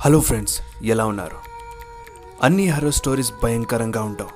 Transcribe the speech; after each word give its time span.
Hello 0.00 0.20
friends 0.20 0.60
ఎలా 0.82 1.06
ఉన్నారు? 1.06 1.36
అన్ని 2.42 2.68
హర్రర్ 2.68 2.94
స్టోరీస్ 2.94 3.32
భయంకరంగా 3.42 4.02
ఉండవు 4.02 4.28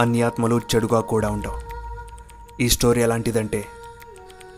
అన్ని 0.00 0.22
ఆత్మలు 0.22 0.60
చెడుగా 0.74 1.00
కూడా 1.00 1.30
ఉండవు 1.30 1.58
ఈ 2.62 2.68
స్టోరీ 2.68 3.02
ఎలాంటిదంటే 3.02 3.64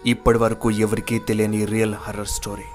ఇప్పటి 0.07 0.39
వరకు 0.39 0.71
ఎవరికీ 0.71 1.19
తెలియని 1.19 1.65
రియల్ 1.65 1.95
హర్రర్ 1.95 2.29
స్టోరీ 2.29 2.69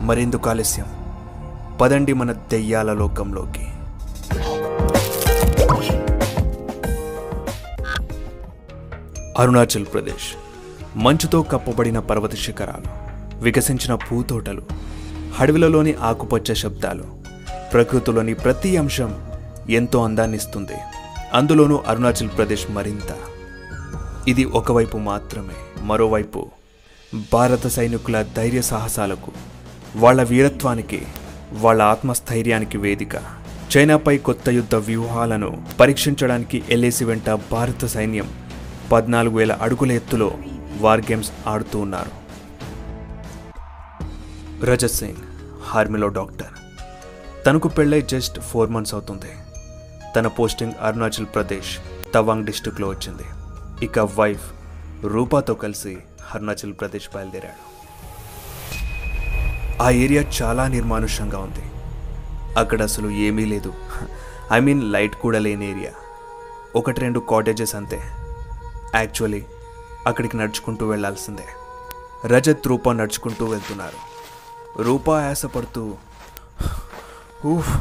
మరెందుకు 0.00 0.50
ఆలస్యం? 0.50 0.86
పదండి 1.80 2.12
మన 2.12 2.32
దెయ్యాల 2.32 2.92
లోకంలోకి. 2.92 3.66
అరుణాచల్ 9.38 9.86
ప్రదేశ్ 9.92 10.34
మంచుతో 10.96 11.42
కప్పబడిన 11.42 11.98
పర్వత 11.98 12.34
శిఖరాలు. 12.34 13.11
వికసించిన 13.42 13.94
పూతోటలు 13.94 14.62
అడవిలలోని 15.38 15.94
ఆకుపచ్చ 15.94 16.54
శబ్దాలు 16.54 17.04
ప్రకృతిలోని 17.72 18.34
ప్రతి 18.34 18.76
అంశం 18.76 19.14
ఎంతో 19.70 20.04
అందాన్నిస్తుంది. 20.04 20.72
అందులోనూ 21.34 21.82
అరుణాచల్ 21.86 22.28
ప్రదేశ్ 22.36 22.70
మరింత. 22.70 23.12
ఇది 24.28 24.44
ఒకవైపు 24.44 24.98
మాత్రమే 24.98 25.82
మరోవైపు 25.82 26.46
భారత 27.32 27.66
సైనికుల 27.66 28.24
ధైర్య 28.36 28.62
సాహసాలకు 28.62 29.32
వాళ్ళ 29.96 30.22
వీరత్వానికి 30.22 31.02
వాళ్ళ 31.52 31.82
ఆత్మస్థైర్యానికి 31.82 32.78
వేదిక. 32.78 33.16
చైనాపై 33.76 34.18
కొత్త 34.18 34.48
యుద్ధ 34.48 34.74
వ్యూహాలను 34.74 35.62
పరీక్షించడానికి 35.80 36.62
ఎల్ఏసి 36.70 37.04
వెంట 37.04 37.30
భారత 37.30 37.84
సైన్యం 37.86 38.28
పద్నాలుగు 38.92 39.36
వేల 39.36 39.52
అడుగుల 39.52 39.92
ఎత్తులో 39.92 40.32
వార్ 40.80 41.00
గేమ్స్ 41.00 41.32
ఆడుతూ 41.46 41.78
ఉన్నారు. 41.78 42.21
రజత్ 44.64 44.92
సింగ్ 44.92 45.16
ఆర్మీలో 45.74 46.08
డాక్టర్. 46.08 46.52
తనకు 47.46 47.68
పెళ్ళై 47.68 48.02
జస్ట్ 48.02 48.40
ఫోర్ 48.40 48.70
మంత్స్ 48.70 48.94
అవుతుంది. 48.94 49.30
తన 50.16 50.26
పోస్టింగ్ 50.26 50.72
అరుణాచల్ 50.80 51.26
ప్రదేశ్ 51.26 51.78
తవాంగ్ 52.14 52.46
డిస్టిక్లో 52.46 52.88
వచ్చింది. 52.88 53.22
ఇక 53.84 53.98
వైఫ్ 53.98 54.52
రూపాతో 55.04 55.54
కలిసి 55.54 55.98
అరుణాచల్ 56.34 56.72
ప్రదేశ్ 56.72 57.08
బయలుదేరాడు. 57.14 57.82
ఆ 59.82 59.90
ఏరియా 59.90 60.30
చాలా 60.42 60.68
నిర్మానుష్యంగా 60.68 61.38
ఉంది. 61.38 61.64
అక్కడ 62.58 62.82
అసలు 62.82 63.10
ఏమీ 63.10 63.44
లేదు. 63.44 63.74
ఐ 64.52 64.60
మీన్ 64.60 64.92
లైట్ 64.92 65.14
కూడా 65.14 65.38
లేని 65.38 65.70
ఏరియా. 65.70 65.92
ఒకటి 66.76 67.00
రెండు 67.00 67.20
కాటేజెస్ 67.20 67.74
అంతే. 67.74 68.00
యాక్చువల్లీ 68.94 69.44
అక్కడికి 70.06 70.36
నడుచుకుంటూ 70.36 70.88
వెళ్ళాల్సిందే 70.88 71.46
రజత్ 72.26 72.68
రూపా 72.68 72.92
నడుచుకుంటూ 72.92 73.46
వెళ్తున్నారు. 73.46 74.11
రూపా 74.80 75.22
ఆశపడుతూ 75.22 75.96
ఊహ్ 77.46 77.80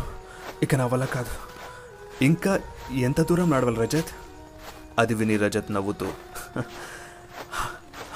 ఇక 0.64 0.76
నా 0.76 0.86
వల్ల 0.86 1.06
కాదు. 1.06 1.30
ఇంకా 2.24 2.60
ఎంత 2.92 3.22
దూరం 3.22 3.50
నడవాలి 3.50 3.76
రజత్? 3.76 4.06
అది 5.00 5.14
విని 5.14 5.38
రజత్ 5.38 5.72
నవ్వుతూ 5.72 6.08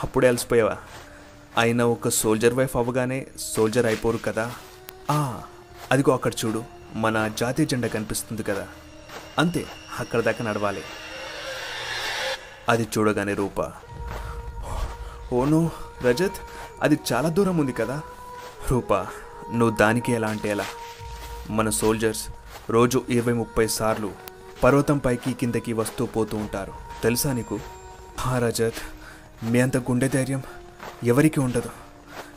అప్పుడే 0.03 0.27
అలసిపోయావా? 0.27 0.77
అయినా 1.57 1.85
ఒక 1.85 2.09
సోల్జర్ 2.09 2.53
వైఫ్ 2.53 2.77
అవ్వగానే 2.77 3.27
సోల్జర్ 3.39 3.85
అయిపోరు 3.85 4.17
కదా. 4.17 4.53
ఆ, 5.11 5.41
అదిగో 5.91 6.13
అక్కడ 6.13 6.31
చూడు 6.45 6.63
మన 6.95 7.27
జాతీయ 7.27 7.65
జెండా 7.65 7.87
కనిపిస్తుంది 7.87 8.43
కదా. 8.43 8.67
అంతే 9.39 9.65
అక్కడ 9.99 10.19
దాకా 10.19 10.45
నడవాలి. 10.45 10.83
అది 12.69 12.87
చూడగానే 12.97 13.33
రూప 13.33 13.71
ఓను 15.33 15.71
రజత్ 16.01 16.35
అది 16.81 16.99
చాలా 17.13 17.29
దూరం 17.29 17.57
ఉంది 17.57 17.71
కదా. 17.71 18.01
రూప 18.71 18.93
నువ్వు 19.53 19.69
దానికి 19.69 20.11
ఎలా 20.11 20.27
అంటే 20.27 20.49
ఎలా? 20.49 20.65
మన 21.49 21.69
సోల్జర్స్ 21.69 22.27
రోజు 22.69 23.03
ఇరవై 23.09 23.33
ముప్పై 23.33 23.67
సార్లు 23.67 24.11
పర్వతం 24.63 24.97
పైకి 24.97 25.33
కిందకి 25.33 25.73
వస్తూ 25.73 26.05
పోతూ 26.05 26.37
ఉంటారు. 26.37 26.73
తెలుసా 27.03 27.33
నీకు? 27.33 27.59
హా 28.19 28.39
రజత్ 28.39 28.73
మీ 29.43 29.59
అంత 29.59 29.77
గుండె 29.77 30.07
ధైర్యం 30.07 30.43
ఎవరికి 31.03 31.39
ఉండదు. 31.39 31.69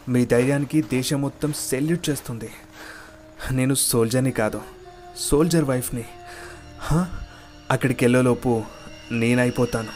మీ 0.09 0.27
ధైర్యానికి 0.27 0.83
దేశం 0.83 1.21
మొత్తం 1.21 1.53
సెల్యూట్ 1.53 2.11
చేస్తుంది. 2.11 2.51
నేను 3.51 3.75
సోల్జర్ని 3.75 4.31
కాదు 4.31 4.63
సోల్జర్ 5.17 5.65
వైఫ్ని 5.65 6.05
అక్కడికి 7.71 8.05
వెళ్ళేలోపు 8.05 8.63
నేనైపోతాను 9.13 9.89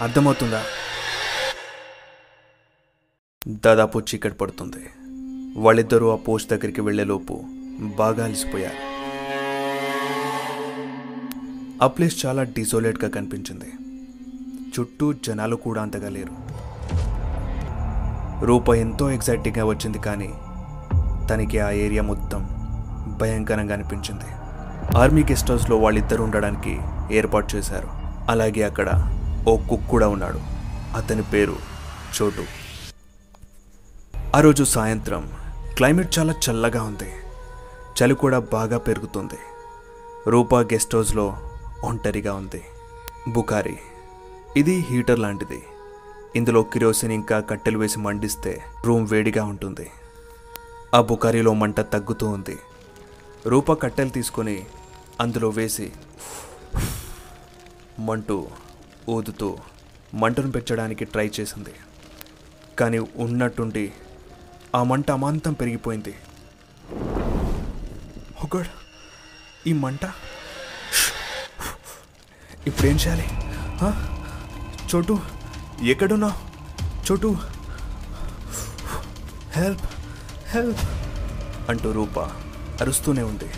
అర్థమవుతుందా? 0.00 0.64
దాదాపు 3.48 3.98
చీకటి 3.98 4.34
పడుతుంది. 4.34 4.90
వాళ్ళిద్దరూ 5.58 6.10
ఆ 6.10 6.16
పోస్ట్ 6.16 6.50
దగ్గరికి 6.50 6.80
వెళ్ళేలోపు 6.80 7.40
బాగా 7.96 8.24
అలసిపోయారు. 8.24 8.88
ఆ 11.82 11.86
ప్లేస్ 11.86 12.26
చాలా 12.26 12.42
డిసోలేట్గా 12.42 13.10
కనిపించింది. 13.10 13.72
చుట్టూ 14.78 15.12
జనాలు 15.12 15.56
కూడా 15.56 15.82
అంతగా 15.82 16.08
లేరు. 16.08 16.32
రూప 18.44 18.68
ఎంతో 18.68 19.10
ఎగ్జైటింగ్గా 19.10 19.64
వచ్చింది 19.64 19.98
కానీ 19.98 20.34
తనకి 21.30 21.58
ఆ 21.58 21.70
ఏరియా 21.70 22.02
మొత్తం 22.02 22.48
భయంకరంగా 23.20 23.74
అనిపించింది. 23.74 24.24
ఆర్మీ 24.98 25.22
గెస్ట్ 25.22 25.50
హౌస్లో 25.50 25.76
వాళ్ళిద్దరూ 25.76 26.24
ఉండడానికి 26.24 26.78
ఏర్పాటు 27.12 27.56
చేశారు. 27.56 27.88
అలాగే 28.30 28.62
అక్కడ 28.62 29.16
ఓ 29.48 29.56
కుక్ 29.56 29.88
కూడా 29.88 30.08
ఉన్నాడు. 30.08 30.40
అతని 30.96 31.22
పేరు 31.22 31.56
చోటు. 32.22 32.42
ఆ 34.36 34.40
రోజు 34.40 34.64
సాయంత్రం 34.64 35.30
క్లైమేట్ 35.78 36.18
చాలా 36.18 36.32
చల్లగా 36.32 36.82
ఉంది. 36.82 37.10
చలి 37.98 38.14
కూడా 38.14 38.38
బాగా 38.38 38.78
పెరుగుతుంది. 38.78 39.38
రూపా 40.30 40.60
గెస్ట్ 40.60 40.96
హౌస్లో 40.96 41.36
ఒంటరిగా 41.84 42.34
ఉంది. 42.34 42.64
బుకారి 43.28 43.78
ఇది 44.56 44.74
హీటర్ 44.78 45.18
లాంటిది. 45.18 45.62
ఇందులో 46.36 46.62
కిరోసిన్ 46.62 47.12
ఇంకా 47.12 47.40
కట్టెలు 47.40 47.78
వేసి 47.78 47.98
మండిస్తే 47.98 48.62
రూమ్ 48.86 49.08
వేడిగా 49.10 49.44
ఉంటుంది. 49.44 49.90
ఆ 50.94 51.00
బుకారీలో 51.00 51.54
మంట 51.54 51.80
తగ్గుతూ 51.80 52.28
ఉంది. 52.28 52.58
రూప 53.46 53.82
కట్టెలు 53.82 54.08
తీసుకొని 54.08 54.66
అందులో 55.20 55.48
వేసి 55.48 55.92
మంటూ 57.98 58.46
ఊదుతూ 59.08 59.56
మంటను 60.14 60.52
పెంచడానికి 60.52 61.04
ట్రై 61.04 61.30
చేసింది. 61.40 61.74
కానీ 62.78 62.98
ఉన్నట్టుండి 62.98 63.92
ఆ 64.76 64.82
మంట 64.82 65.10
అమాంతం 65.10 65.52
పెరిగిపోయింది. 65.52 66.14
ఒకడు 68.44 68.72
ఈ 69.68 69.72
మంట? 69.72 70.04
ఇప్పుడేం 72.66 72.96
చేయాలి? 72.96 73.26
చోటు 74.94 75.18
ఎక్కడున్నావు? 75.82 76.36
చోటు 77.10 77.36
హెల్ప్ 79.52 79.86
హెల్ప్ 80.48 80.82
అంటూ 81.68 81.92
రూప 81.92 82.18
అరుస్తూనే 82.80 83.22
ఉంది. 83.22 83.50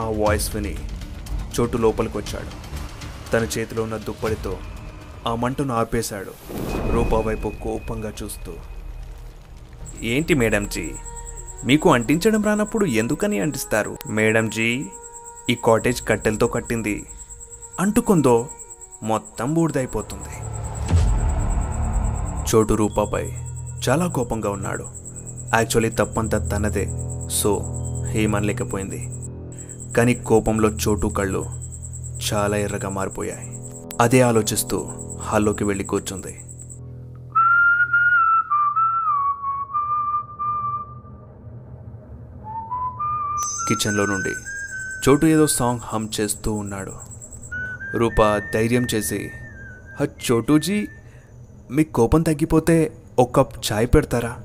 ఆ 0.00 0.04
వాయిస్ 0.04 0.54
విని 0.54 0.76
చోటు 1.60 1.76
లోపలికి 1.76 2.18
వచ్చాడు 2.18 2.52
తన 3.32 3.58
చేతిలో 3.58 3.82
ఉన్న 3.82 3.96
దుప్పటితో 3.96 4.58
ఆ 5.26 5.34
మంటను 5.34 5.74
ఆపేశాడు. 5.74 6.32
రూపా 6.92 7.18
వైపు 7.18 7.52
కోపంగా 7.62 8.12
చూస్తూ 8.22 8.54
ఏంటి 10.02 10.34
మేడంజీ? 10.34 10.90
మీకు 11.64 11.92
అంటించడం 11.92 12.42
రానప్పుడు 12.42 12.84
ఎందుకని 12.84 13.40
అంటిస్తారు? 13.40 13.96
మేడంజీ 14.08 14.84
ఈ 15.50 15.54
కాటేజ్ 15.64 16.08
కట్టెలతో 16.08 16.46
కట్టింది. 16.46 17.06
అంటుకుందో 17.80 18.48
మొత్తం 19.02 19.54
బూడిదైపోతుంది. 19.54 20.56
చోటు 22.50 22.74
రూపాపై 22.74 23.32
చాలా 23.88 24.06
కోపంగా 24.06 24.50
ఉన్నాడు. 24.50 24.84
యాక్చువల్లీ 25.54 25.90
తప్పంతా 25.90 26.38
తనదే. 26.38 26.88
సో 27.30 27.62
ఏమనలేకపోయింది. 28.12 29.08
కానీ 29.96 30.14
కోపంలో 30.14 30.68
చోటు 30.68 31.06
కళ్ళు 31.06 31.46
చాలా 32.32 32.56
ఎర్రగా 32.56 32.88
మారిపోయాయి. 32.88 33.62
అదే 34.00 34.20
ఆలోచిస్తూ 34.20 34.88
హాల్లోకి 35.20 35.64
వెళ్ళి 35.64 35.84
కూర్చుంది. 35.84 36.40
కిచెన్లో 43.68 44.06
నుండి 44.06 44.34
చోటు 45.08 45.26
ఏదో 45.26 45.46
సాంగ్ 45.46 45.80
హమ్ 45.84 46.08
చేస్తూ 46.20 46.52
ఉన్నాడు. 46.52 46.92
రూప 47.94 48.42
ధైర్యం 48.54 48.86
చేసి 48.94 49.30
"హ, 50.00 50.04
చోటూజీ 50.04 50.88
మీ 51.70 51.84
కోపం 51.84 52.22
తగ్గిపోతే 52.22 52.92
ఒక 53.18 53.36
కప్ 53.36 53.72
చాయ్ 53.72 53.86
పెడతారా? 53.86 54.36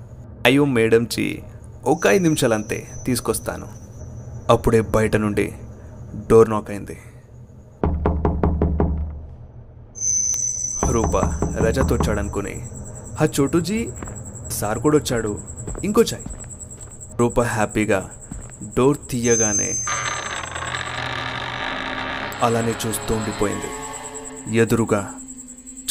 అయ్యో 0.46 0.66
మేడంజీ 0.66 1.42
ఒక 1.86 2.08
ఐదు 2.08 2.24
నిమిషాలు 2.24 2.54
అంతే 2.54 2.88
తీసుకొస్తాను. 3.06 3.68
అప్పుడే 4.50 4.82
బయట 4.82 5.16
నుండి 5.16 5.54
డోర్ 6.30 6.50
నాక్ 6.50 6.70
అయింది. 6.70 6.98
రూప 10.92 11.18
రజత్ 11.58 11.94
వచ్చాడనుకుని 11.94 12.68
హా 13.20 13.28
చోటూజీ 13.40 13.90
సార్ 14.52 14.80
కూడా 14.80 14.98
వచ్చాడు 14.98 15.40
ఇంకో 15.84 16.02
చాయ్. 16.02 16.24
రూప 17.20 17.42
హ్యాపీగా 17.42 18.10
డోర్ 18.64 18.98
తీయగానే 19.10 19.78
అలానే 22.42 22.74
చూస్తూ 22.88 23.16
ఉండిపోయింది. 23.16 23.70
ఎదురుగా 24.58 25.14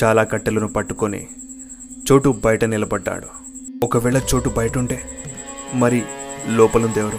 చాలా 0.05 0.25
కట్టెలను 0.25 0.69
పట్టుకొని 0.69 1.27
చోటు 2.13 2.31
బయట 2.45 2.65
నిలబడ్డాడు. 2.65 3.27
ఒకవేళ 3.85 4.21
చోటు 4.35 4.49
బయట 4.49 4.79
ఉంటే 4.79 5.03
మరి 5.75 6.03
లోపలుందెవరు 6.47 7.19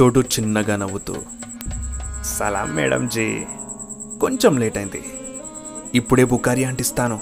చోటు 0.00 0.20
చిన్నగా 0.20 0.76
నవ్వుతూ 0.76 1.16
సలాం 2.22 2.74
మేడం 2.74 3.08
జీ. 3.08 3.44
కొంచెం 4.20 4.58
లేట్ 4.58 4.76
అయింది. 4.76 5.04
ఇప్పుడే 5.94 6.24
బుకారి 6.24 6.64
అంటిస్తాను 6.64 7.20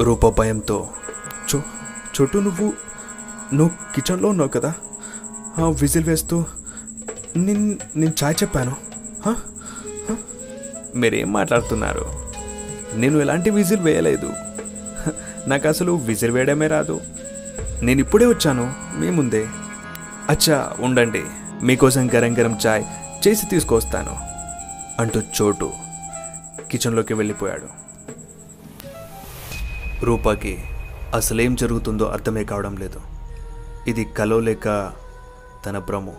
రూప 0.00 0.28
భయంతో 0.40 0.88
చో 1.54 1.62
చోటు 2.20 2.38
నువ్వు 2.38 2.72
నువ్వు 3.52 3.94
కిచెన్లో 3.94 4.28
ఉన్నావు 4.28 4.48
కదా. 4.48 4.74
విజిల్ 5.62 6.04
వేస్తూ 6.04 6.44
నిన్ 7.36 7.78
నేను 7.96 8.12
చాయ్ 8.24 8.34
చెప్పాను. 8.42 8.76
హ? 9.26 9.34
మీరేం 10.94 11.32
మాట్లాడుతున్నారు? 11.32 12.04
నేను 12.94 13.18
ఎలాంటి 13.18 13.50
విజిల్ 13.50 13.80
వేయలేదు. 13.80 14.30
నాకు 15.46 15.68
అసలు 15.68 15.92
విజిల్ 15.92 16.30
వేయడమే 16.30 16.66
రాదు. 16.66 17.00
నేను 17.82 18.00
ఇప్పుడే 18.00 18.26
వచ్చాను 18.26 18.74
మీ 18.98 19.10
ముందే. 19.10 19.46
అచ్చా 20.30 20.76
ఉండండి. 20.80 21.22
మీకోసం 21.62 22.14
గరం 22.14 22.38
గరం 22.38 22.58
చాయ్ 22.66 22.84
చేసి 23.28 23.46
తీసుకొస్తాను 23.46 24.16
అంటూ 25.02 25.20
చోటు 25.20 25.72
కిచెన్లోకి 26.70 27.14
వెళ్ళిపోయాడు. 27.14 27.84
రూపాకి 30.04 30.64
అసలేం 31.14 31.54
జరుగుతుందో 31.54 32.04
అర్థమే 32.04 32.44
కావడం 32.44 32.76
లేదు. 32.76 33.00
ఇది 33.88 34.04
కలో 34.04 34.40
లేక 34.40 34.92
తన 35.66 35.78
భ్రము 35.78 36.16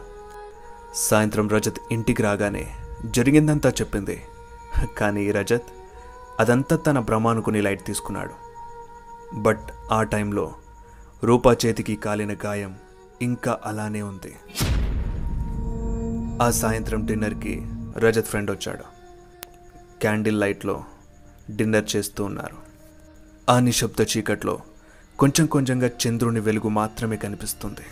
సాయంత్రం 0.93 1.49
రజత్ 1.49 1.79
ఇంటికి 1.91 2.23
రాగానే 2.23 2.75
జరిగిందంతా 3.05 3.69
చెప్పింది. 3.69 4.23
కానీ 4.97 5.31
రజత్ 5.31 5.63
అదంతా 6.39 6.75
తన 6.75 6.99
భ్రమ 6.99 7.27
అనుకుని 7.27 7.61
లైట్ 7.61 7.85
తీసుకున్నాడు. 7.85 8.33
బట్ 9.33 9.61
ఆ 9.91 10.03
టైంలో 10.03 10.53
రూపా 11.23 11.55
చేతికి 11.65 11.95
కాలిన 11.95 12.35
గాయం 12.45 12.75
ఇంకా 13.21 13.59
అలానే 13.65 14.01
ఉంది. 14.01 14.35
ఆ 16.43 16.49
సాయంత్రం 16.51 17.05
డిన్నర్కి 17.05 17.67
రజత్ 17.97 18.25
ఫ్రెండ్ 18.25 18.51
వచ్చాడు. 18.51 18.83
క్యాండిల్ 20.01 20.39
లైట్లో 20.39 20.83
డిన్నర్ 21.55 21.95
చేస్తూ 21.95 22.23
ఉన్నారు. 22.23 22.57
ఆ 23.51 23.59
నిశ్శబ్ద 23.59 24.05
చీకట్లో 24.17 24.59
కొంచెం 25.19 25.45
కొంచెంగా 25.45 25.89
చంద్రుని 26.07 26.39
వెలుగు 26.39 26.69
మాత్రమే 26.69 27.17
కనిపిస్తుంది. 27.17 27.85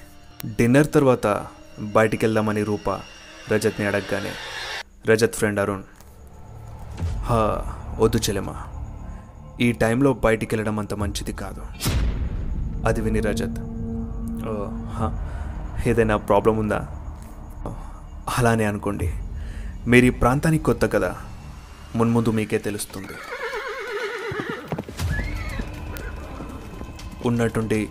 డిన్నర్ 0.45 0.91
తర్వాత 0.91 1.45
బయటికి 1.79 2.25
వెళ్దామని 2.25 2.63
రూప 2.63 2.89
రజత్ని 3.51 3.87
అడగగానే 3.87 4.29
రజత్ 5.05 5.35
ఫ్రెండ్ 5.35 5.59
అరుణ్. 5.59 5.83
హా 7.19 7.65
వద్దు 7.99 8.17
చెలెమా 8.17 8.63
ఈ 9.61 9.71
టైంలో 9.71 10.13
బయటికి 10.13 10.55
వెళ్ళడం 10.55 10.79
అంత 10.79 10.93
మంచిది 10.93 11.33
కాదు. 11.33 11.65
అది 12.87 13.01
విని 13.01 13.19
రజత్. 13.19 13.59
"ఓ, 14.47 14.67
ఏదైనా 15.89 16.17
ప్రాబ్లం 16.17 16.57
ఉందా? 16.57 16.87
అలానే 18.37 18.65
అనుకోండి. 18.65 19.13
మీరు 19.87 20.05
ఈ 20.05 20.09
ప్రాంతానికి 20.09 20.63
కొత్త 20.63 20.85
కదా 20.85 21.15
మున్ముందు 21.95 22.29
మీకే 22.29 22.57
తెలుస్తుంది. 22.57 23.13
ఉన్నటువంటి 27.25 27.89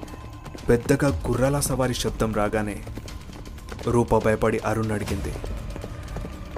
పెద్దగా 0.69 1.23
గుర్రాల 1.29 1.61
సవారి 1.61 1.95
శబ్దం 1.95 2.35
రాగానే 2.35 2.83
రూప 3.87 4.19
భయపడి 4.19 4.59
అరుణ్ 4.59 4.91
అడిగింది. 4.91 5.35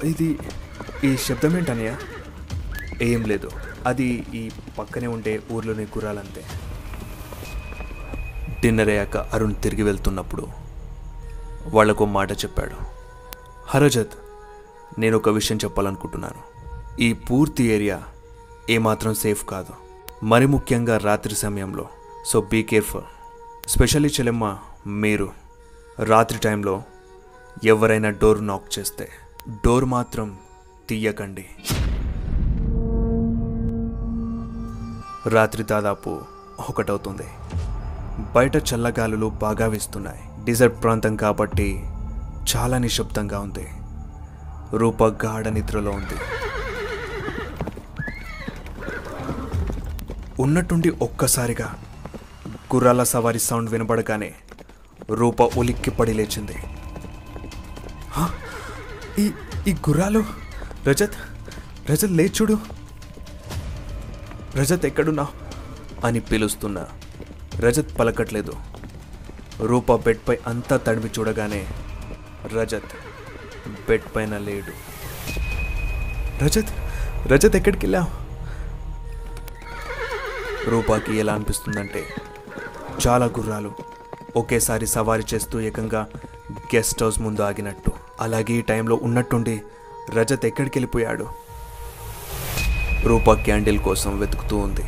ఇది 0.08 0.38
ఈ 1.04 1.16
శబ్దం 1.16 1.56
ఏంటనయ్య 1.56 1.96
ఏం 3.02 3.22
లేదు. 3.22 3.50
అది 3.86 4.04
ఈ 4.34 4.50
పక్కనే 4.78 5.06
ఉండే 5.06 5.40
ఊర్లోని 5.52 5.82
గుర్రాలంతే 5.82 6.44
డిన్నర్ 8.60 8.88
అయ్యాక 8.88 9.16
అరుణ్ 9.16 9.54
తిరిగి 9.62 9.82
వెళ్తున్నప్పుడు 9.82 10.46
వాళ్ళకు 11.66 12.04
మాట 12.04 12.32
చెప్పాడు. 12.32 12.76
హరజత్ 13.66 14.12
నేను 14.98 15.16
ఒక 15.16 15.28
విషయం 15.28 15.58
చెప్పాలనుకుంటున్నాను. 15.64 16.54
ఈ 17.00 17.12
పూర్తి 17.12 17.64
ఏరియా 17.64 18.02
ఏమాత్రం 18.70 19.14
సేఫ్ 19.14 19.44
కాదు. 19.44 19.72
మరి 20.24 20.46
ముఖ్యంగా 20.46 20.98
రాత్రి 20.98 21.34
సమయంలో. 21.34 21.88
So 22.26 22.40
be 22.40 22.62
careful. 22.62 23.02
స్పెషల్లీ 23.68 24.08
చెల్లెమ్మ 24.08 24.58
మీరు 24.86 25.30
రాత్రి 26.02 26.38
టైంలో 26.38 26.82
ఎవరైనా 27.64 28.10
డోర్ 28.10 28.46
నాక్ 28.46 28.78
చేస్తే 28.78 29.08
డోర్ 29.64 29.84
మాత్రం 29.84 30.36
తీయకండి. 30.88 31.46
రాత్రి 35.28 35.62
దాదాపు 35.62 36.20
ఒకటవుతుంది. 36.68 37.26
బయట 38.34 38.56
చల్లగాలులు 38.56 39.26
బాగా 39.26 39.66
వీస్తున్నాయి. 39.66 40.44
డిజర్ట్ 40.44 40.82
ప్రాంతం 40.82 41.16
కాబట్టి 41.16 41.84
చాలా 42.56 42.78
నిశ్శబ్దంగా 42.78 43.38
ఉంది. 43.38 43.68
రూప 44.76 45.04
గాఢ 45.04 45.48
నిద్రలో 45.48 45.90
ఉంది. 45.90 46.20
ఉన్నట్టుండి 50.42 50.90
ఒక్కసారిగా 50.90 51.74
గుర్రాల 52.74 53.02
సవారి 53.02 53.38
సౌండ్ 53.38 53.70
వినపడగానే 53.70 54.34
రూప 55.10 55.42
ఉలిక్కి 55.42 55.90
పడి 55.90 56.14
లేచింది. 56.14 56.54
"హ? 58.10 58.32
ఈ 59.18 59.30
ఈ 59.68 59.72
గుర్రాలు? 59.72 60.24
రజత్? 60.86 61.14
రజత్ 61.90 62.10
లేచుడు 62.10 62.58
రజత్ 64.56 64.86
ఎక్కడున్నా 64.86 65.28
అని 66.04 66.20
పిలుస్తున్నా 66.20 66.86
రజత్ 67.56 67.98
పలకట్లేదు. 67.98 68.52
రూప 69.60 69.94
బెడ్పై 69.94 70.38
అంతా 70.46 70.76
తడిమి 70.76 71.10
చూడగానే 71.18 71.66
రజత్ 72.46 72.92
బెడ్ 73.88 74.16
పైన 74.16 74.38
లేడు. 74.38 74.72
రజత్? 76.44 76.68
రజత్ 77.26 77.56
ఎక్కడికి 77.56 77.86
వెళ్ళావు 77.86 78.24
రూపాకి 80.70 81.16
ఎలా 81.16 81.34
అనిపిస్తుందంటే 81.34 82.06
చాలా 83.06 83.26
గుర్రాలు 83.26 83.72
ఒకేసారి 84.36 84.86
సవారీ 84.86 85.24
చేస్తూ 85.34 85.60
ఏకంగా 85.60 86.06
గెస్ట్ 86.74 87.02
హౌస్ 87.02 87.20
ముందు 87.20 87.42
ఆగినట్టు. 87.42 87.92
అలాగే 88.20 88.52
ఈ 88.52 88.60
టైంలో 88.60 89.00
ఉన్నట్టుండి 89.02 89.62
రజత్ 90.10 90.46
ఎక్కడికి 90.46 90.78
వెళ్ళిపోయాడు? 90.78 91.26
రూపా 93.04 93.34
క్యాండిల్ 93.34 93.78
కోసం 93.78 94.18
వెతుకుతూ 94.18 94.56
ఉంది. 94.56 94.80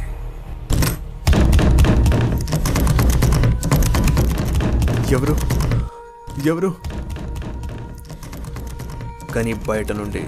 ఎవరు? 5.14 5.36
ఎవరు? 6.48 6.74
కానీ 9.34 9.54
బయట 9.54 9.92
నుండి 9.92 10.24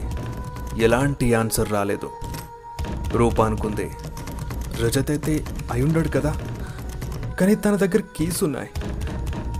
ఎలాంటి 0.84 1.34
ఆన్సర్ 1.34 1.72
రాలేదు. 1.72 2.10
రూప 3.08 3.42
అనుకుంది 3.42 3.90
రజత్ 4.80 5.10
అయితే 5.10 5.44
అయి 5.72 5.82
ఉండడు 5.82 6.08
కదా? 6.08 6.47
కానీ 7.40 7.54
తన 7.54 7.76
దగ్గర 7.76 8.02
కీస్ 8.16 8.44
ఉన్నాయి 8.44 8.70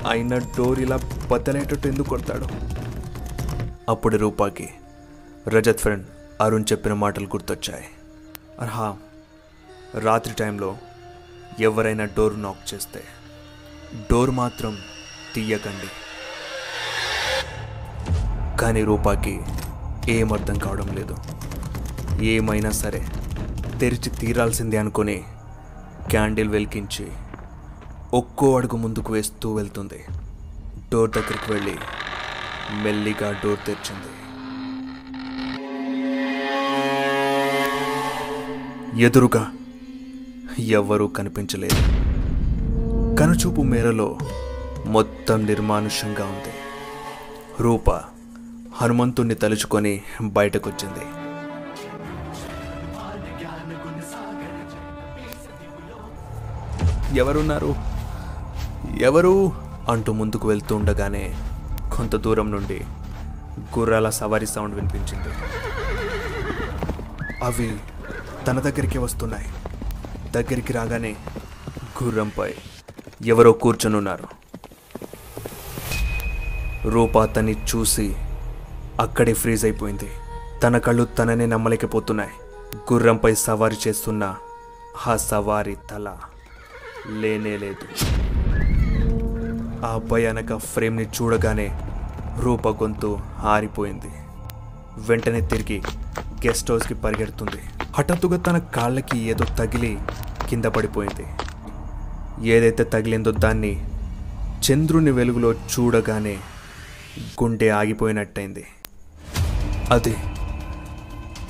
ఆయన 0.07 0.39
డోర్ 0.39 0.79
ఇలా 0.79 0.97
బద్దలేటట్టు 1.31 1.89
ఎందుకు 1.89 2.09
కొడతాడు? 2.09 2.47
అప్పుడు 3.89 4.17
రూపాకి 4.17 4.69
రజత్ 5.49 5.79
ఫ్రెండ్ 5.79 6.07
అరుణ్ 6.41 6.65
చెప్పిన 6.73 6.93
మాటలు 6.93 7.27
గుర్తొచ్చాయి. 7.27 7.87
అర్హా 8.61 8.97
రాత్రి 9.99 10.35
టైంలో 10.35 10.77
ఎవరైనా 11.61 12.05
డోర్ 12.05 12.43
నాక్ 12.43 12.75
చేస్తే 12.75 13.01
డోర్ 14.11 14.31
మాత్రం 14.31 14.79
తీయకండి. 15.35 15.91
కానీ 18.61 18.85
రూపాకి 18.85 19.41
ఏం 20.09 20.33
అర్థం 20.33 20.59
కావడం 20.59 20.89
లేదు. 20.89 21.17
ఏమైనా 22.23 22.71
సరే 22.71 23.07
తెరిచి 23.81 24.11
తీరాల్సిందే 24.11 24.77
అనుకుని 24.77 25.25
క్యాండిల్ 26.11 26.49
వెలిగించి 26.49 27.07
ఒక్కో 28.15 28.57
అడుగు 28.57 28.77
ముందుకు 28.77 29.13
వేస్తూ 29.13 29.55
వెళ్తుంది. 29.55 30.05
డోర్ 30.93 31.11
దగ్గరికి 31.11 31.53
వెళ్ళి 31.53 31.77
మెల్లిగా 32.73 33.33
డోర్ 33.33 33.59
తెరిచింది. 33.67 34.09
ఎదురుగా 39.03 39.53
ఎవ్వరూ 40.59 41.09
కనిపించలేదు. 41.09 41.75
కనుచూపు 43.17 43.63
మేరలో 43.63 44.19
మొత్తం 44.87 45.47
నిర్మానుష్యంగా 45.47 46.25
ఉంది. 46.25 46.55
రూప 47.61 47.91
హనుమంతుణ్ణి 48.75 49.35
తలుచుకొని 49.35 50.03
బయటకొచ్చింది. 50.23 51.05
ఎవరున్నారు? 57.19 57.88
ఎవరు 59.01 59.53
అంటూ 59.89 60.13
ముందుకు 60.13 60.49
వెళ్తూ 60.49 60.77
ఉండగానే 60.77 61.37
కొంత 61.97 62.17
దూరం 62.17 62.51
నుండి 62.51 62.85
గుర్రాల 63.79 64.11
సవారీ 64.11 64.47
సౌండ్ 64.47 64.75
వినిపించింది. 64.75 65.29
అవి 67.45 67.77
తన 68.47 68.61
దగ్గరికి 68.61 68.99
వస్తున్నాయి. 68.99 69.49
దగ్గరికి 70.31 70.73
రాగానే 70.73 71.17
గుర్రంపై 72.03 72.55
ఎవరో 73.27 73.53
కూర్చొనున్నారు. 73.53 74.29
రూప 76.89 77.19
అతన్ని 77.19 77.53
చూసి 77.53 78.17
అక్కడే 79.01 79.35
ఫ్రీజ్ 79.35 79.65
అయిపోయింది. 79.65 80.11
తన 80.63 80.79
కళ్ళు 80.79 81.05
తననే 81.05 81.47
నమ్మలేకపోతున్నాయి. 81.47 82.31
గుర్రంపై 82.93 83.35
సవారీ 83.35 83.77
చేస్తున్న 83.89 84.37
ఆ 85.07 85.17
సవారీ 85.17 85.77
తల 85.91 86.17
లేనే 87.07 87.57
లేదు. 87.57 88.18
ఆ 89.85 90.01
భయానక 90.11 90.57
ఫ్రేమ్ని 90.57 91.03
చూడగానే 91.05 91.81
రూప 92.41 92.69
గొంతు 92.69 93.19
ఆరిపోయింది. 93.45 94.11
వెంటనే 95.09 95.41
తిరిగి 95.41 95.83
గెస్ట్ 96.47 96.71
హౌస్కి 96.71 96.95
పరిగెడుతుంది. 96.95 97.85
హఠాత్తుగా 97.99 98.37
తన 98.37 98.59
కాళ్ళకి 98.59 99.19
ఏదో 99.19 99.45
తగిలి 99.45 99.99
కింద 100.49 100.65
పడిపోయింది. 100.65 101.27
ఏదైతే 102.51 102.85
తగిలిందో 102.85 103.31
దాన్ని 103.31 103.87
చంద్రుని 104.71 105.11
వెలుగులో 105.11 105.53
చూడగానే 105.53 106.39
గుండె 107.43 107.69
ఆగిపోయినట్టయింది. 107.69 108.67
అది 109.91 110.17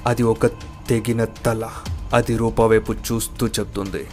అది 0.07 0.23
ఒక 0.23 0.47
తెగిన 0.89 1.25
తల. 1.25 1.69
అది 2.15 2.37
రూప 2.37 2.63
వైపు 2.63 2.93
చూస్తూ 2.93 3.47
చెప్తుంది. 3.47 4.07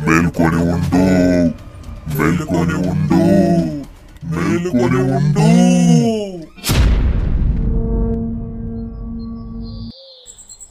మేల్కొని 0.00 0.56
ఉండు. 0.56 1.65
మేల్కొని 2.14 2.74
ఉండు. 2.74 3.14
మేల్కొని 4.26 5.02
ఉండు. 5.12 5.46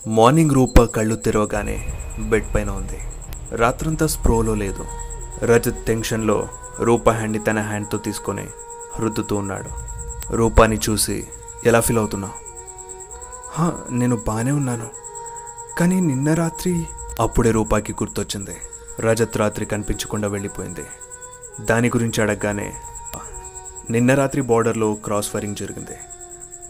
మార్నింగ్ 0.10 0.52
రూప 0.52 0.84
కళ్ళు 0.84 1.16
తెరవగానే 1.16 1.94
బెడ్ 2.20 2.56
పైన 2.56 2.70
ఉంది. 2.70 2.98
రాత్రంతా 3.56 4.08
స్ప్రోలో 4.08 4.56
లేదు. 4.56 4.86
రజత్ 5.46 5.86
టెన్షన్లో 5.86 6.48
రూప 6.80 7.10
హ్యాండ్ని 7.10 7.40
తన 7.40 7.60
హ్యాండ్తో 7.62 7.98
తీసుకొని 7.98 8.48
రుద్దుతూ 9.00 9.36
ఉన్నాడు. 9.36 9.70
రూపాని 10.36 10.80
చూసి 10.90 11.28
ఎలా 11.66 11.80
ఫీల్ 11.80 11.98
అవుతున్నావు? 11.98 12.46
నేను 13.92 14.16
బాగానే 14.28 14.52
ఉన్నాను. 14.52 14.88
కానీ 15.80 16.00
నిన్న 16.00 16.34
రాత్రి 16.34 16.86
అప్పుడే 17.20 17.52
రూపాకి 17.52 17.94
గుర్తొచ్చింది. 17.94 18.56
రజత్ 19.00 19.38
రాత్రి 19.38 19.66
కనిపించకుండా 19.66 20.28
వెళ్ళిపోయింది. 20.28 20.86
దాని 21.62 21.88
గురించి 21.88 22.22
అడగగానే 22.22 22.74
నిన్న 23.90 24.14
రాత్రి 24.14 24.42
బార్డర్లో 24.42 24.94
క్రాస్ 24.94 25.30
ఫైరింగ్ 25.30 25.56
జరిగింది. 25.56 25.92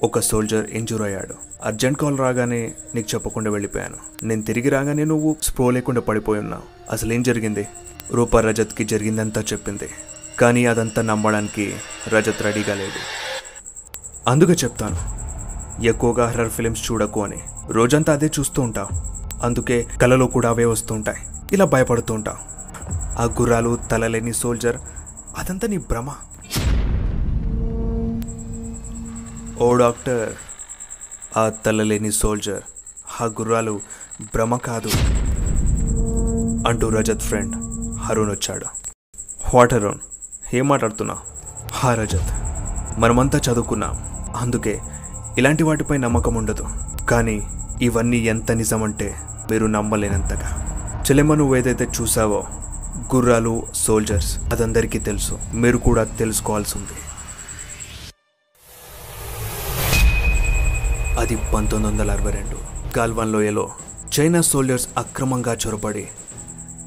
ఒక 0.04 0.20
సోల్జర్ 0.20 0.70
ఇంజూర్ 0.72 1.01
అయ్యాడు. 1.01 1.36
అర్జెంట్ 1.63 1.98
కాల్ 1.98 2.18
రాగానే 2.18 2.74
నీకు 2.96 3.15
చెప్పకుండా 3.15 3.51
వెళ్ళిపోయాను. 3.51 4.25
నేను 4.25 4.42
తిరిగి 4.42 4.70
రాగానే 4.70 5.04
నువ్వు 5.04 5.36
స్ప్రో 5.42 5.70
లేకుండా 5.70 6.01
పడిపోయి 6.01 6.42
ఉన్నావు. 6.42 6.63
అసలు 6.92 7.13
ఏం 7.13 7.24
జరిగింది? 7.24 7.68
రూప 8.12 8.38
రజత్కి 8.38 8.84
జరిగిందంతా 8.84 9.42
చెప్పింది. 9.42 9.89
కానీ 10.39 10.65
అదంతా 10.65 11.01
నమ్మడానికి 11.01 11.74
రజత్ 12.08 12.42
రెడీగా 12.42 12.74
లేదు. 12.74 13.00
అందుకే 14.27 14.54
చెప్తాను. 14.54 15.15
ఎక్కువగా 15.84 16.27
హర్రర్ 16.27 16.50
ఫిలిమ్స్ 16.50 16.92
చూడకు 16.92 17.24
అని. 17.24 17.38
రోజంతా 17.70 18.13
అదే 18.13 18.32
చూస్తూ 18.39 18.62
ఉంటావు. 18.62 19.15
అందుకే 19.44 19.88
కలలో 20.01 20.27
కూడా 20.27 20.50
అవే 20.50 20.65
వస్తూ 20.65 20.96
ఉంటాయి. 20.96 21.18
ఇలా 21.54 21.65
భయపడుతూ 21.65 22.13
ఉంటావు. 22.13 22.54
ఆ 23.19 23.24
గుర్రాలు 23.24 23.77
తలలేని 23.91 24.34
సోల్జర్ 24.34 24.77
అదంతా 25.38 25.67
నీ 25.67 25.77
భ్రమ. 25.77 26.10
ఓ 29.60 29.75
డాక్టర్ 29.75 30.34
ఆ 31.38 31.50
తలలేని 31.50 32.12
సోల్జర్ 32.12 32.63
ఆ 33.22 33.25
గుర్రాలు 33.25 33.81
భ్రమ 34.22 34.57
కాదు 34.57 34.89
అంటూ 36.67 36.89
రజత్ 36.89 37.22
ఫ్రెండ్ 37.22 37.55
హరుణ్ 38.00 38.31
వచ్చాడు. 38.31 38.65
వాట్ 39.53 39.74
అరుణ్ 39.74 40.00
ఏం 40.53 40.67
మాట్లాడుతున్నా 40.67 41.17
హా 41.72 41.93
రజత్ 41.93 42.31
మనమంతా 43.00 43.39
చదువుకున్నాం. 43.39 43.95
అందుకే 44.36 44.79
ఇలాంటి 45.38 45.63
వాటిపై 45.63 45.98
నమ్మకం 45.98 46.36
ఉండదు. 46.36 46.65
కానీ 47.10 47.48
ఇవన్నీ 47.81 48.17
ఎంత 48.17 48.51
నిజమంటే 48.51 49.15
మీరు 49.51 49.65
నమ్మలేనంతగా. 49.65 50.50
చెలెమ్మ 51.10 51.36
నువ్వు 51.36 51.55
ఏదైతే 51.55 51.88
చూసావో 52.01 52.48
గుర్రాలు 53.13 53.67
సోల్జర్స్ 53.75 54.38
అదందరికీ 54.38 55.00
తెలుసు. 55.00 55.39
మీరు 55.53 55.77
కూడా 55.77 56.03
తెలుసుకోవాల్సి 56.03 56.77
ఉంది 56.77 57.00
అది 61.19 61.35
పంతొమ్మిది 61.35 61.91
వందల 61.91 62.12
అరవై 62.12 62.31
రెండు. 62.31 62.57
గాల్వన్ 62.97 63.31
లోయలో 63.31 63.71
చైనా 64.19 64.41
సోల్జర్స్ 64.41 64.88
అక్రమంగా 64.97 65.53
చొరబడి 65.53 66.07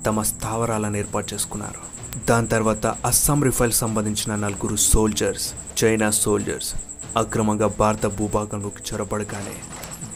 తమ 0.06 0.22
స్థావరాలను 0.22 0.96
ఏర్పాటు 0.96 1.34
చేసుకున్నారు. 1.34 1.80
దాని 2.26 2.46
తర్వాత 2.48 2.87
అస్సాం 2.87 3.42
రిఫైల్ 3.42 3.72
సంబంధించిన 3.72 4.34
నలుగురు 4.34 4.76
సోల్జర్స్ 4.76 5.54
చైనా 5.84 6.10
సోల్జర్స్ 6.10 6.75
అక్రమంగా 7.16 7.66
భారత 7.66 8.06
భూభాగంలోకి 8.06 8.82
చొరబడగానే 8.88 9.56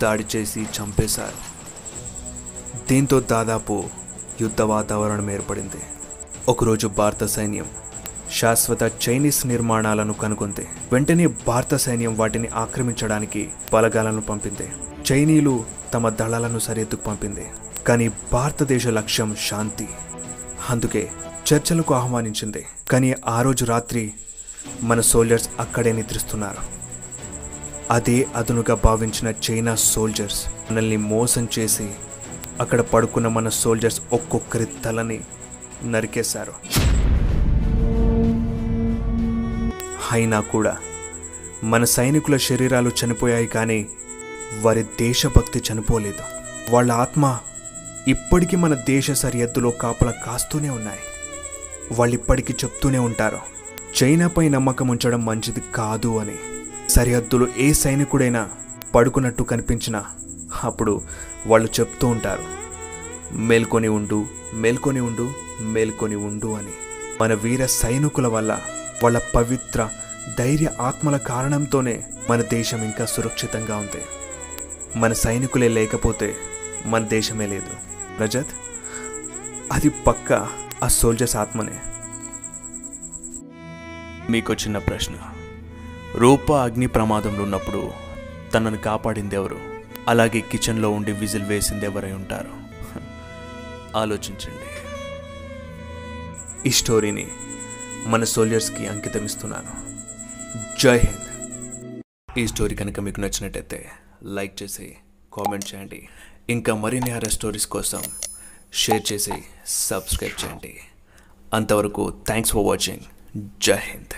దాడి 0.02 0.24
చేసి 0.36 0.60
చంపేశారు. 0.60 1.40
దీంతో 2.88 3.20
దాదాపు 3.20 3.84
యుద్ధ 4.40 4.62
వాతావరణం 4.62 5.30
ఏర్పడింది. 5.30 5.82
ఒకరోజు 6.48 6.86
భారత 6.86 7.24
సైన్యం 7.24 7.66
శాశ్వత 8.34 8.82
చైనీస్ 8.82 9.46
నిర్మాణాలను 9.46 10.12
కనుగొంది. 10.12 10.68
వెంటనే 10.92 11.26
భారత 11.26 11.74
సైన్యం 11.74 12.16
వాటిని 12.16 12.48
ఆక్రమించడానికి 12.54 13.48
బలగాలను 13.72 14.20
పంపింది. 14.20 14.72
చైనీయులు 15.12 15.64
తమ 15.94 16.08
దళాలను 16.08 16.58
సరిహద్దుకు 16.58 17.00
పంపింది. 17.00 17.46
కానీ 17.86 18.10
భారతదేశ 18.32 18.86
లక్ష్యం 18.86 19.36
శాంతి. 19.48 19.88
అందుకే 20.70 21.10
చర్చలకు 21.54 21.94
ఆహ్వానించింది. 21.94 22.64
కానీ 22.90 23.14
ఆ 23.26 23.42
రోజు 23.42 23.64
రాత్రి 23.64 24.12
మన 24.82 25.00
సోల్జర్స్ 25.00 25.48
అక్కడే 25.60 25.92
నిద్రిస్తున్నారు. 25.92 26.82
అదే 27.90 28.26
అదునుగా 28.36 28.74
భావించిన 28.74 29.34
చైనా 29.50 29.74
సోల్జర్స్ 29.74 30.46
మనల్ని 30.70 30.96
మోసం 30.96 31.48
చేసి 31.58 31.90
అక్కడ 32.62 32.80
పడుకున్న 32.80 33.28
మన 33.28 33.48
సోల్జర్స్ 33.48 34.02
ఒక్కొక్కరి 34.12 34.66
తలని 34.84 35.20
నరికేశారు. 35.84 36.52
అయినా 40.12 40.40
కూడా 40.40 40.76
మన 41.64 41.84
సైనికుల 41.84 42.36
శరీరాలు 42.36 42.90
చనిపోయాయి 43.04 43.46
కానీ 43.46 43.86
వారి 44.60 44.82
దేశభక్తి 44.82 45.62
చనిపోలేదు. 45.72 46.24
వాళ్ళ 46.74 46.92
ఆత్మ 46.92 47.38
ఇప్పటికీ 48.08 48.56
మన 48.56 48.74
దేశ 48.74 49.10
సరిహద్దులో 49.10 49.70
కాపలా 49.70 50.10
కాస్తూనే 50.10 50.68
ఉన్నాయి. 50.68 50.98
వాళ్ళు 51.92 52.14
ఇప్పటికీ 52.14 52.52
చెప్తూనే 52.52 52.98
ఉంటారు 52.98 53.38
చైనాపై 54.02 54.48
నమ్మకం 54.48 54.88
ఉంచడం 54.88 55.24
మంచిది 55.24 55.62
కాదు 55.74 56.18
అని. 56.18 56.36
సరిహద్దులో 56.88 57.46
ఏ 57.58 57.72
సైనికుడైనా 57.72 58.48
పడుకున్నట్టు 58.94 59.42
కనిపించినా 59.42 60.04
అప్పుడు 60.64 61.02
వాళ్ళు 61.46 61.68
చెప్తూ 61.80 62.06
ఉంటారు 62.08 62.44
మేల్కొని 63.32 63.88
ఉండు 63.88 64.26
మేల్కొని 64.54 65.00
ఉండు 65.00 65.32
మేల్కొని 65.60 66.14
ఉండు 66.14 66.46
అని. 66.46 66.72
మన 67.20 67.34
వీర 67.34 67.66
సైనికుల 67.66 68.26
వల్ల 68.26 68.60
వాళ్ళ 69.02 69.20
పవిత్ర 69.34 69.88
ధైర్య 70.38 70.70
ఆత్మల 70.80 71.16
కారణంతోనే 71.16 72.04
మన 72.30 72.42
దేశం 72.42 72.84
ఇంకా 72.84 73.04
సురక్షితంగా 73.04 73.76
ఉంది. 73.76 74.02
మన 74.98 75.12
సైనికులే 75.12 75.68
లేకపోతే 75.68 76.36
మన 76.86 77.04
దేశమే 77.04 77.46
లేదు. 77.46 77.70
రజత్ 78.22 78.46
అది 79.72 79.88
పక్క 79.88 80.48
ఆ 80.82 80.88
సోల్జర్స్ 80.88 81.36
ఆత్మనే. 81.36 81.78
మీకు 84.30 84.52
చిన్న 84.52 84.78
ప్రశ్న. 84.78 85.14
రూప 86.14 86.52
అగ్ని 86.52 86.86
ప్రమాదంలో 86.86 87.42
ఉన్నప్పుడు 87.42 87.90
తనను 88.54 88.76
కాపాడింది 88.76 89.34
ఎవరు? 89.34 89.71
అలాగే 90.08 90.40
కిచెన్లో 90.40 90.90
ఉండి 90.90 91.12
విజిల్ 91.12 91.42
వేసింది 91.42 91.84
ఎవరై 91.84 92.12
ఉంటారు. 92.12 92.62
ఆలోచించండి. 93.96 94.66
ఈ 96.68 96.72
స్టోరీని 96.72 97.28
మన 98.06 98.24
సోల్జర్స్కి 98.24 98.86
అంకితం 98.86 99.24
ఇస్తున్నాను. 99.24 99.92
జై 100.80 100.98
హింద్. 100.98 102.38
ఈ 102.38 102.46
స్టోరీ 102.46 102.74
కనుక 102.74 103.00
మీకు 103.00 103.20
నచ్చినట్టయితే 103.20 103.88
లైక్ 104.22 104.62
చేసి 104.62 104.96
కామెంట్ 105.32 105.74
చేయండి. 105.74 106.08
ఇంకా 106.48 106.74
మరిన్ని 106.74 107.10
హర 107.10 107.28
స్టోరీస్ 107.28 107.66
కోసం 107.66 108.02
షేర్ 108.72 109.12
చేసి 109.12 109.32
సబ్స్క్రైబ్ 109.66 110.44
చేయండి. 110.44 110.80
అంతవరకు 111.54 112.14
థ్యాంక్స్ 112.26 112.52
ఫర్ 112.52 112.66
వాచింగ్. 112.66 113.00
జై 113.62 113.78
హింద్. 113.78 114.14